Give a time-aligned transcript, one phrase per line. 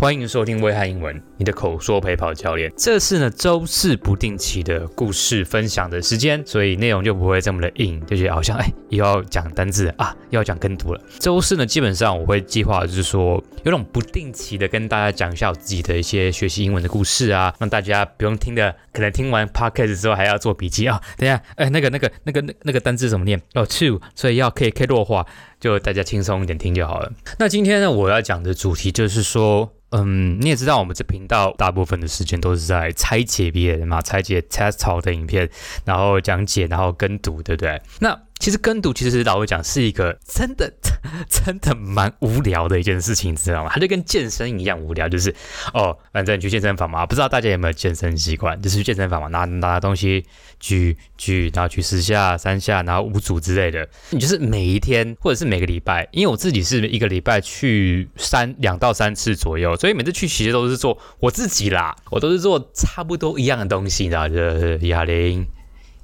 [0.00, 2.72] 欢迎收听威汉英文，你的口说陪跑教练。
[2.76, 11.00] 这是呢周四不定期的故事分享的时间，所以内容就不会这么的硬，就觉得好像哎又要讲单字啊，又要讲跟读了。
[11.18, 21.02] 周四呢，基本上我会计划就是说有种不定期的跟大家讲一下我自己的一些学习英文的故事啊，让大家不用听的，可能听完 podcast 之后还要做笔记啊。
[21.16, 23.36] 等下，哎那个那个那个那那个单字怎么念？
[23.54, 25.26] 哦 two，所以要可以可以弱化。
[25.60, 27.12] 就大家轻松一点听就好了。
[27.38, 35.48] 那今天呢，我要讲的主题就是说，嗯，你也知道，我们这频道大部分的时间都是在拆解别人嘛，拆解 TED Talk 的影片，
[35.84, 37.80] 然后讲解，然后跟读，对不对？
[38.00, 40.72] 那其实跟读，其实老实讲是一个真的
[41.28, 43.70] 真的蛮无聊的一件事情，你知道吗？
[43.72, 45.34] 它就跟健身一样无聊，就是
[45.74, 48.60] 哦，反正去健身房嘛，不知道大家有没有健身习惯？
[48.62, 50.24] 就是去健身房嘛，拿拿东西
[50.60, 53.88] 举举，然后举十下、三下，然后五组之类的。
[54.10, 65.44] 你就是每一天或者是每个礼拜，因为我自己是一个礼拜去三两到三次左右，所以每次去其实都是做我自己啦，我都是做差不多一样的东西的，就是哑铃。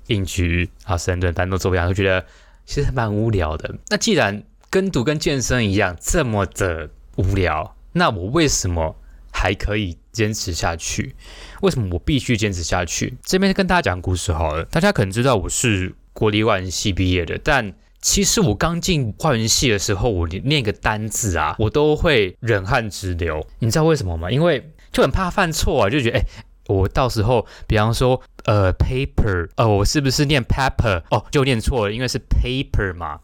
[0.08, 2.24] 硬举啊，深蹲、单都做不了，会觉得
[2.66, 3.74] 其实蛮无聊的。
[3.88, 8.96] 那既然跟读跟健身一样这么的无聊，那我为什么
[9.33, 11.14] 还可以坚持下去？
[11.62, 13.14] 为什么我必须坚持下去？
[13.22, 14.64] 这边跟大家讲故事好了。
[14.64, 23.46] 大家可能知道我是国立外文系毕业的，但其实我刚进外文系的时候，我念个单字啊，我都会冷汗直流。
[23.61, 24.30] 你知道为什么吗？
[24.30, 26.24] 因为就很怕犯错啊，就觉得哎。
[26.67, 31.03] 我到时候，比方说，呃，paper，呃，我是不是念 pepper？
[31.11, 33.20] 哦，就念错了，因为是 paper 嘛。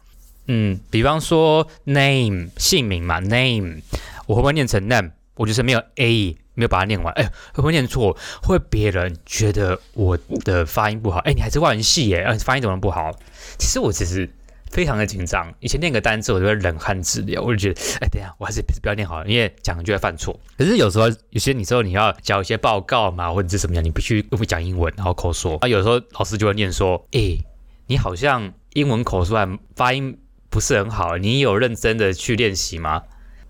[0.47, 3.81] 嗯，比方说 name，姓名嘛，name，
[4.27, 5.11] 我会不会念成 name？
[5.35, 7.13] 我就是没有 a，没有把它念完。
[7.15, 8.15] 哎，会不会念错？
[8.43, 11.19] 会别人觉得我的发音不好？
[11.19, 13.11] 哎，你还是外文系耶，呃，发音怎么不好？
[13.57, 14.29] 其实我只是。
[14.71, 20.39] 非常的紧张，以前念个单词我就会冷汗直流，我就觉得，哎，等一下，我还是不要念好了，因为讲就会犯错。
[20.57, 25.67] 可是有时候，有些你说你要交一些报告嘛，或者是什么样，你必须会讲英文，然后口说啊。
[25.67, 27.37] 有时候老师就会念说，哎，
[27.87, 30.17] 你好像英文口说还发音
[30.49, 33.03] 不是很好，你有认真的去练习吗？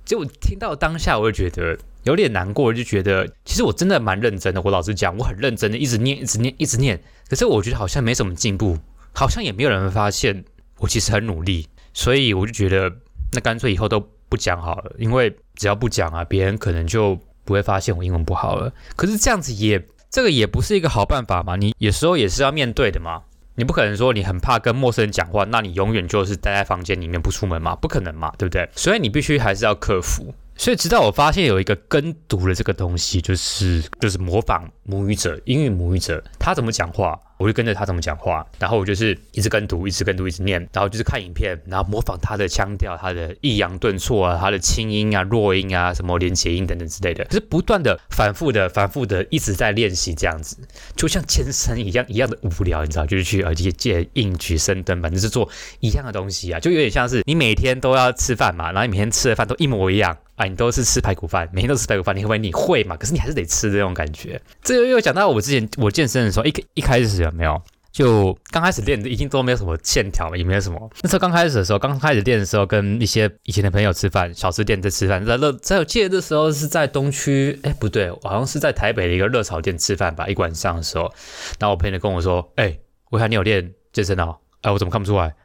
[0.03, 4.59] 就听到当下，我就觉得有点难过，就觉得其实我真的蛮认真的。
[4.63, 6.99] 我老实讲，我很认真的一直念，一直念，一直念。
[7.29, 8.79] 可是我觉得好像没什么进步，
[9.13, 10.43] 好像也没有人发现。
[10.81, 12.91] 我其实很努力，所以我就觉得，
[13.33, 17.15] 那干脆以后都不讲好了，因为只要不讲啊，别人可能就
[17.45, 18.73] 不会发现我英文不好了。
[18.95, 21.55] 可是这样子也，这个也不是一个好办法嘛。
[21.55, 23.21] 你有时候也是要面对的嘛，
[23.55, 28.67] 你不可能说你很怕跟陌生人讲话，那你永远就是待在房间里面不出门嘛，不可能嘛，对不对？
[28.75, 30.33] 所以你必须还是要克服。
[30.61, 37.19] 所以直到我发现有一个跟读的这个东西，就是就是模仿母语者，英语母语者他怎么讲话。
[37.39, 50.55] 我就跟着他怎么讲话，然后我就是一直跟读，一直跟读，一直念，然后就是看影片，然后模仿他的腔调、他的抑扬顿挫啊、他的轻音啊、弱音啊、什么连结音等等之类的，就是不断的、反复的、反复的一直在练习这样子，
[50.95, 53.07] 就像健身一样一样的无聊，你知道？
[53.07, 60.15] 就是去呃借借硬举、深蹲，反正是做一样的东西啊，就有点像是你每天都要吃饭嘛，然后你每天吃的饭都一模一样。
[60.49, 62.95] 你都是吃排骨饭，每天都吃排骨饭，你会不会你会嘛？
[62.97, 64.41] 可是你还是得吃这种感觉。
[64.63, 67.61] 这又又讲到我之前我健身的时候，一一开始有没有？
[67.91, 70.89] 就刚开始练的，已经都没有什么线条了，也没有什么。
[71.01, 80.25] 那时候刚开始的时候，刚开始练的时候，跟一些以前的朋友吃饭，小吃店在吃饭，在热，在我记得的时候是在东区，哎，不对，好像是在台北的一个热炒店吃饭吧。
[80.29, 81.11] 一晚上的时候，
[81.59, 85.35] 然后我朋友跟我说：“哎，我看你有练健身哦。”哎，我怎么看不出来？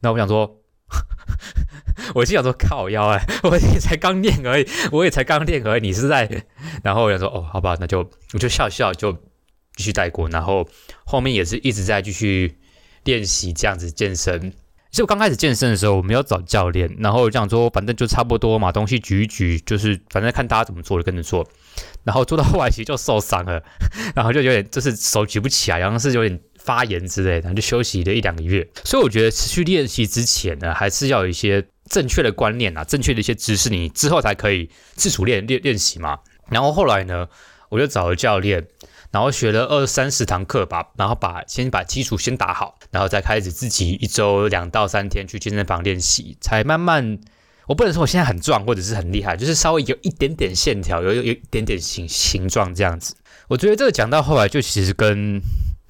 [0.00, 0.60] 那我想说。
[2.14, 6.44] 我心想说靠腰哎， 我也才刚练而已，我也才刚练而已，你是在？
[6.82, 9.12] 然后我想说哦，好吧，那就我就笑笑就
[9.74, 10.66] 继续带过，然后
[11.04, 12.56] 后面也是一直在继续
[13.04, 14.52] 练习这样子健身。
[14.90, 21.46] 其实我刚开始健身的时候，我没有找教练，然后这样说反正就差不多嘛，东西举一举，就是反正看大家怎么做就跟着做，
[22.04, 23.62] 然后做到后来其实就受伤了，
[24.16, 26.40] 然后就有点就是手举不起来，然后是有点。
[26.66, 28.68] 发炎之类的，就休息了一两个月。
[28.82, 36.18] 所以我觉得持续练习之前呢，还是要有一些正确的观念啊，正确的一些知识，你之后才可以自主练练练习嘛。
[36.50, 37.28] 然后后来呢，
[37.68, 38.66] 我就找了教练，
[39.10, 47.18] 然后学了二三十堂课吧，然后把先把基础先打好，然后再开始自己一周两到三天去健身房练习，才慢慢。
[47.66, 53.14] 我不能说我现在很壮或者是很厉害，就是稍微有一点点线条，有有有一点点形形状这样子。
[53.48, 55.40] 我觉得这个讲到后来，就其实跟。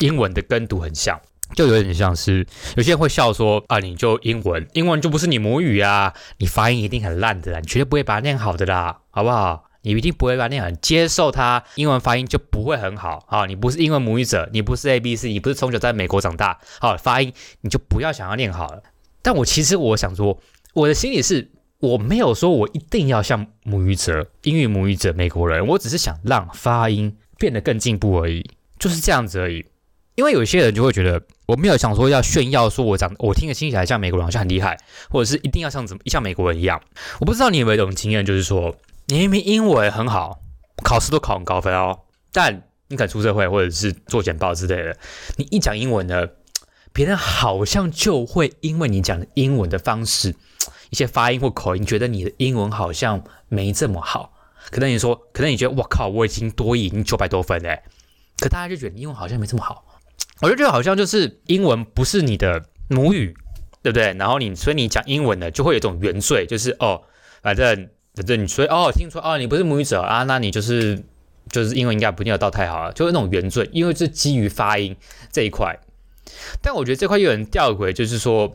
[0.00, 1.18] 英文的跟读很像，
[1.54, 2.46] 就有点像是
[2.76, 9.64] 有些人会笑说啊，你就英文，英文就不是你母语啊，你发音一定很烂的啦，你绝对不会把它念好的啦，好不好？
[9.82, 13.46] 你一定不会把它念好，接受它，英文发音就不会很好啊。
[13.46, 18.82] 你不是英文母语者，你不是 A B C，你不是从小在美国长大，好，发音你就不要想要念好了。
[19.22, 20.40] 但我其实我想说，
[20.74, 28.44] 我的心里是我没有说我一定要像母语者、英语母语者、美国人，我只是想让发音变得更进步而已，
[28.80, 29.64] 就是这样子而已。
[30.16, 34.76] 因为有些人就会觉得，我没有想说要炫耀，说我长我听得听起来像美国人，好像很厉害，
[35.10, 36.80] 或者是一定要像怎么像美国人一样。
[37.20, 38.74] 我不知道你有没有一种经验，就是说
[39.06, 40.40] 你明明英文很好，
[40.82, 42.00] 考试都考很高分哦，
[42.32, 44.96] 但你敢出社会或者是做简报之类的，
[45.36, 46.26] 你一讲英文呢，
[46.92, 50.34] 别人好像就会因为你讲的英文的方式，
[50.88, 54.32] 一些发音或口音，觉得你的英文好像没这么好。
[54.70, 57.82] 可能你说，可能你觉得，我靠，我已经多益已经九百多分嘞，
[58.38, 59.84] 可大家就觉得你英文好像没这么好。
[60.40, 63.34] 我就觉得好像就是英文不是你的母语，
[63.82, 64.12] 对不对？
[64.18, 67.02] 然后你所以你讲英文的就会有一种原罪，就是哦，
[67.42, 71.02] 反正反正你所以哦，听说哦，你不是母语者啊，那你就是
[71.50, 74.94] 就是英文应该不一定要到太好了，就是那种原罪，因为是基于发音
[75.32, 75.78] 这一块。
[76.60, 78.54] 但我觉得这块又有人吊诡，就是说，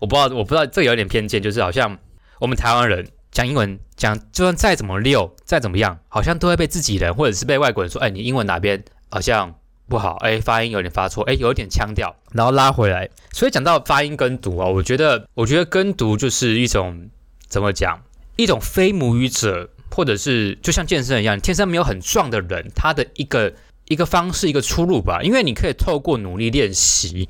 [0.00, 1.98] 我不知道，我不知道，这有点偏见，就是好像
[2.38, 9.54] 我们台湾人讲英文讲，就算再怎么溜，再怎么样，好像都会被自己人或者是被外国人说，哎，你英文哪边好像
[9.90, 13.10] 不好，哎，发音有点发错，哎，有一点腔调，然后拉回来。
[13.32, 17.10] 所以讲到发音跟读啊，我觉得，我觉得跟读就是一种
[17.48, 18.00] 怎么讲，
[18.36, 23.52] 一种非母语者，或者是就像健身一样，天生没有很壮的人，他的一个。
[23.90, 27.28] 一个方式，一个出路吧，因为你可以透过努力练习，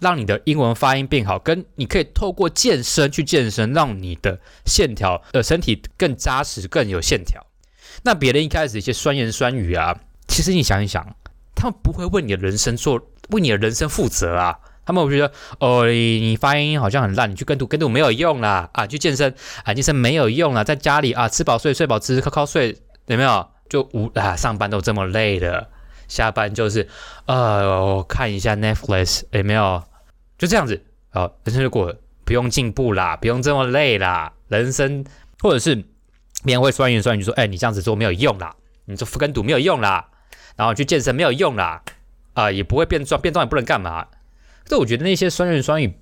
[0.00, 7.46] 让你的英文发音变好；跟你可以透过健身去健身，让你的线条呃身体更扎实、更有线条。
[8.02, 9.96] 那别人一开始一些酸言酸语啊，
[10.26, 11.14] 其实你想一想，
[11.54, 13.00] 他们不会为你的人生做
[13.30, 14.58] 为你的人生负责啊。
[14.86, 18.68] 他们会觉得哦，你发音好像很烂，你去跟读跟读没有用啦。
[18.72, 19.32] 啊，去健身
[19.64, 22.76] 啊健身没有用啦，在家里啊吃饱睡，睡饱吃，靠靠睡，
[23.06, 23.48] 有没有？
[23.68, 25.68] 就无啊，上班都这么累的。
[26.08, 26.88] 下班就是，
[27.26, 29.80] 呃，看一下 Netflix 有没有，
[30.36, 35.04] 就这样子，好，人生就过了，不用进步啦，不用这么累啦，人生
[35.40, 35.76] 或者是
[36.42, 38.56] 别人会酸言酸语说，哎，你这样子做没有用啦，
[38.86, 40.08] 你做跟读没有用啦，
[40.56, 41.82] 然后去健身没有用啦，
[42.34, 44.06] 啊、也不会变壮，变壮也不能干嘛，
[44.64, 45.94] 这我觉得那些酸言酸语。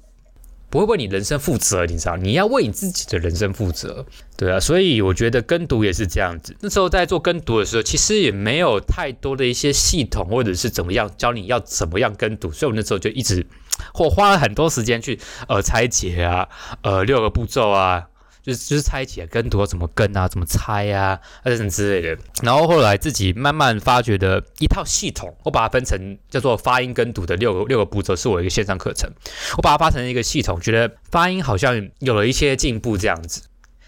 [0.71, 2.19] 不会为你人生负责，你知道？
[2.19, 4.05] 你要为你自己的人生负责，
[4.37, 4.61] 对啊。
[4.61, 6.55] 所以我觉得跟读也是这样子。
[6.61, 13.47] 那时候在做跟读的时候，其实也没有太多的一些系统或者是怎么样教你要怎么样跟读，所以我那时候就一直
[13.95, 15.19] 或花了很多时间去
[15.49, 16.47] 呃拆解啊，
[16.83, 18.09] 呃六个步骤啊。
[18.43, 22.23] 就是就是猜起来跟读要怎么跟啊，怎么猜啊，啊等等之类的。
[22.43, 29.11] 然后后来自己慢慢发掘的一套系统，我把它分成叫做发音跟读的六个六个步骤，是我一个线上课程。
[29.57, 33.43] 我把它发成一个系统，觉得发音好像有了一些进步这样子。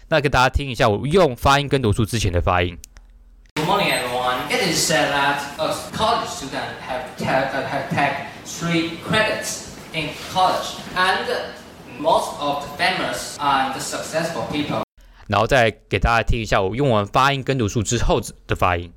[0.09, 2.77] 那给大家听一下我用发音跟读术之前的发音。
[3.55, 4.49] Good morning, everyone.
[4.49, 11.25] It is said that a college student have have take three credits in college and
[12.00, 14.82] Most of the famous and successful people，
[15.28, 18.92] 然后再给大家听一下我用完发音跟读术之后的发音。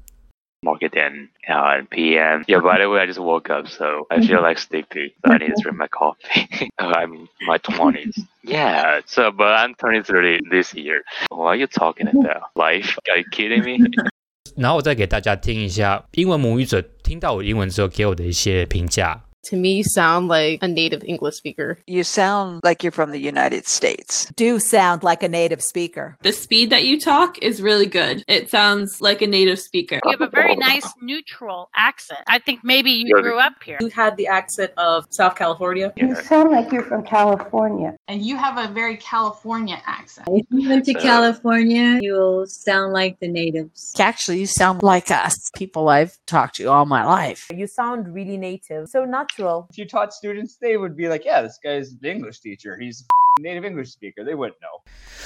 [0.62, 2.44] Marketing and PM.
[2.44, 5.14] Yeah, by the way, I just woke up, so I feel like sleepy.
[5.24, 6.70] So I need to drink my coffee.
[6.76, 8.20] I'm my twenties.
[8.44, 11.04] Yeah, so but I'm turning thirty this year.
[11.30, 12.52] What are you talking about?
[12.56, 12.98] Life?
[13.10, 13.90] Are you kidding me?
[14.58, 19.22] 然后我再给大家听一下英文母语者听到我英文之后给我的一些评价。
[19.45, 21.79] To me, sound like a native English speaker.
[21.87, 24.33] You sound like you're from the United States.
[24.37, 26.17] Do sound like a native speaker.
[26.23, 28.25] The speed that you talk is really good.
[28.27, 30.01] It sounds like a native speaker.
[30.05, 32.21] You have a very nice neutral accent.
[32.27, 33.79] I think maybe you grew up here.
[33.81, 35.93] You had the accent of South California.
[35.97, 37.97] You sound like you're from California.
[38.09, 40.29] And you have a very California accent.
[40.31, 43.95] If you went to California, you'll sound like the natives.
[43.99, 47.47] Actually, you sound like us, people I've talked to all my life.
[47.55, 48.89] You sound really native.
[48.89, 52.41] So not if you taught students, they would be like, yeah, this guy's the English
[52.41, 52.77] teacher.
[52.79, 53.05] He's
[53.43, 54.25] native English speaker.
[54.25, 54.83] They wouldn't know.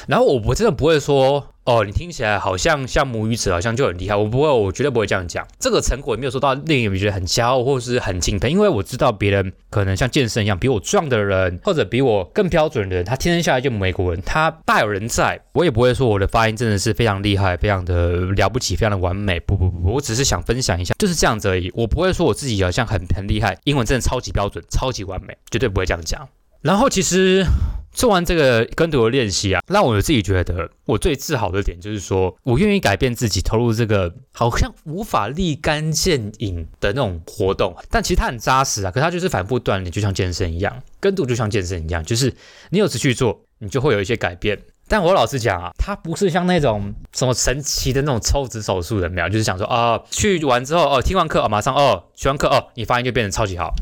[0.06, 1.54] 然后我我真的不会说。
[1.68, 4.16] 哦，你听起来好像像母语者，好像就很厉害。
[4.16, 5.46] 我不会，我绝对不会这样讲。
[5.58, 15.38] 这个成果也没有说到令人觉得很骄傲或是很敬佩，因为我知道别人可能像健身一样，比我壮的人，或者比我更标准的人，他天生下来就美国人，他大有人在。
[15.52, 19.38] 我也不会说我的发音真的是非常厉害，非常的了不起，非常的完美。
[19.40, 21.70] 不不不不，我只是想分享一下，就是这样子而已。
[21.74, 26.26] 我不会说我自己好像很很厉害，英文真的超级标准，超级完美，绝对不会这样讲。
[26.62, 27.44] 然后其实
[27.92, 37.75] 做完这个跟读的练习啊，让我自己觉得我最自豪的点就是说，我愿意改变自己，投入这个好像无法立竿见影的那种活动。
[37.90, 42.33] 但其实它很扎实啊，可它就是反复锻炼，就像健身一样，跟读就像健身一样，就是
[42.71, 44.59] 你有持续做，你就会有一些改变。
[44.90, 53.75] 但我老实讲啊，它不是像那种什么神奇的那种抽脂手术的，没有，就是想说啊，去完之后哦，听完课哦，马上哦，学完课哦，你发音就变得超级好。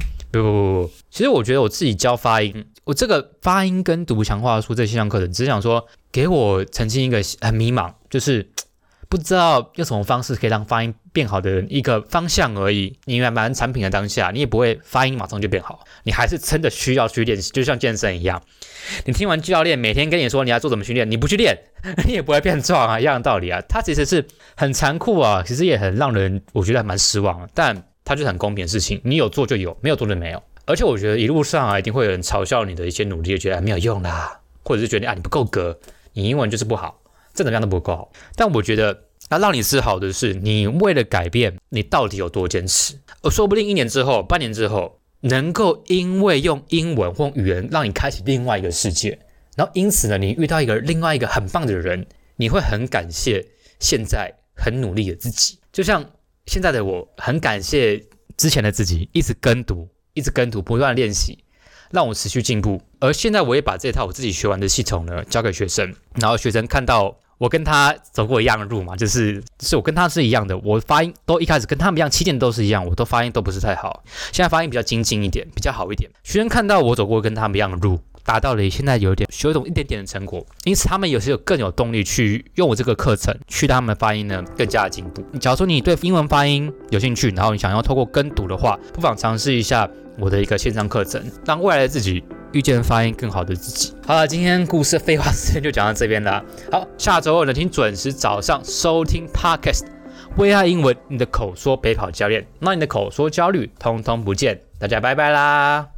[0.42, 8.50] 不不不，其实我觉得我自己教发音，我这个发音跟读强化书这线上课程，只是想说给我曾经一个很迷茫，就是。
[9.08, 12.98] 不知道用什么方式可以让发音变好的人一个方向而已。
[13.04, 18.42] 你买完产品的当下，你也不会发音马上就变好，你还是真的需要去练习，就像健身一样。
[19.04, 21.56] 你听完教练每天跟你说你要做怎么训练，你不去练，
[22.04, 23.62] 你也不会变壮啊，一样的道理啊。
[23.68, 24.26] 它其实是
[24.56, 27.48] 很残酷啊，其实也很让人我觉得还蛮失望。
[27.54, 30.42] 但它就是很公平的事情，你有做就有，没有做就没有。
[30.64, 35.78] 而且我觉得一路上啊，一定会有人嘲笑你的一些努力，觉得没有用啦，或者是觉得啊你不够格，
[36.14, 37.02] 你英文就是不好。
[37.34, 42.94] 这怎么样都不够好，但我觉得要让你自豪的是，你为了改变，你到底有多坚持？
[43.22, 49.18] 而说不定一年之后、半年之后，能够因为用英文或语言让你开启另外一个世界，
[49.54, 53.44] 然后因此呢，你遇到一个另外一个很棒的人，你会很感谢
[53.78, 55.58] 现在很努力的自己。
[55.70, 56.02] 就像
[56.46, 58.02] 现在的我，很感谢
[58.36, 61.38] 之前的自己，一直跟读，一直跟读，不断练习。
[61.92, 76.10] 让我持续进步，而现在我也把这套我自己学完的系统呢教给学生，然后学生看到我跟他走过一样的路嘛，就是就是我跟他是一样的，我发音都一开始跟他们一样，起点都是一样，我都发音都不是太好，现在发音比较精进一点，比较好一点。
[76.24, 85.22] 学生看到我走过跟他们一样的路，达到了现在有点学懂一点点的成果，因此他们有时候更有动力去用我这个课程，去让他们发音呢更加的进步。
[85.38, 89.88] 假如说你对英文发音有兴趣，然后你想要透过跟读的话，不妨尝试一下。
[90.18, 93.92] 我的一个线上课程，让未来的自己遇见发音更好的自己。
[94.06, 96.42] 好了，今天故事废话时间就讲到这边了。
[96.72, 99.80] 好，下周二呢，请准时早上收听 podcast
[100.38, 104.58] 《为爱英文，你的口说陪跑教练，让你的口说焦虑通通不见。
[104.78, 105.95] 大家拜拜啦！